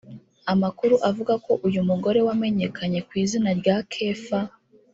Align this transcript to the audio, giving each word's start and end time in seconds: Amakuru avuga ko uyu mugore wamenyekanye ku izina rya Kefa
Amakuru 0.53 0.95
avuga 1.09 1.33
ko 1.45 1.51
uyu 1.67 1.81
mugore 1.89 2.19
wamenyekanye 2.27 2.99
ku 3.07 3.13
izina 3.23 3.49
rya 3.59 3.77
Kefa 3.91 4.39